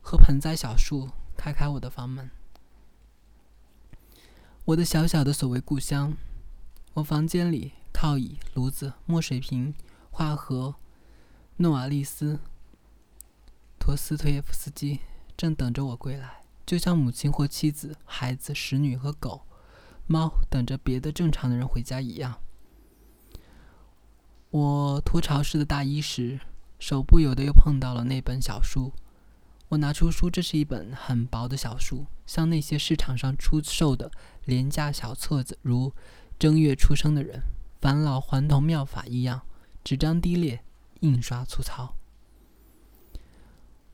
[0.01, 2.31] 和盆栽小树，开开我的房门。
[4.67, 6.17] 我的小小的所谓故乡，
[6.95, 9.75] 我房间里靠椅、炉子、墨水瓶、
[10.11, 10.75] 画盒、
[11.59, 12.39] 诺瓦利斯、
[13.79, 15.01] 托斯托耶夫斯基
[15.37, 19.47] 正等着我归来，就像母亲或妻子、孩子、使女和狗。
[20.07, 22.39] 猫等着别的正常的人回家一样。
[24.51, 26.39] 我脱潮湿的大衣时，
[26.79, 28.93] 手不由得又碰到了那本小书。
[29.69, 34.13] 我拿出书，这是一本很薄的小书，像那些市场上出售的
[34.45, 35.91] 廉价小册子，如
[36.39, 37.41] 《正月出生的人》
[37.81, 39.41] 《返老还童妙法》一样，
[39.83, 40.63] 纸张低劣，
[41.01, 41.97] 印刷粗糙。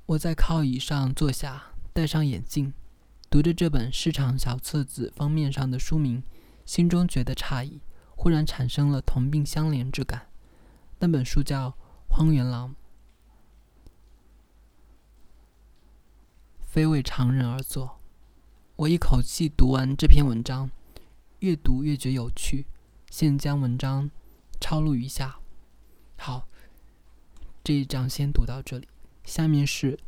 [0.06, 2.72] 我在靠椅上坐下，戴上眼镜。
[3.30, 6.22] 读着这本市场小册子封面上的书名，
[6.66, 7.80] 心中觉得诧异，
[8.14, 10.28] 忽然产生了同病相怜之感。
[10.98, 11.70] 那本书叫
[12.08, 12.70] 《荒原狼》，
[16.60, 17.98] 非为常人而作。
[18.76, 20.70] 我一口气读完这篇文章，
[21.38, 22.66] 越读越觉有趣。
[23.08, 24.10] 现将文章
[24.60, 25.38] 抄录一下。
[26.18, 26.48] 好，
[27.64, 28.88] 这一章先读到这里，
[29.24, 29.98] 下面是。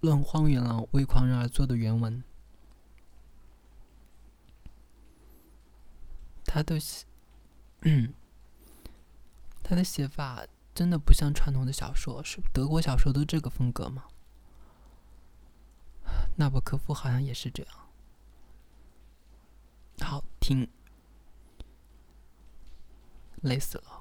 [0.00, 2.22] 论荒原狼为狂人而作的原文，
[6.44, 7.06] 他的写，
[9.62, 14.04] 他的写法真的不像传统的小说，是德国小说都这个风格吗？
[16.36, 17.74] 纳博科夫好像也是这样。
[20.00, 20.68] 好听，
[23.40, 23.93] 累死了。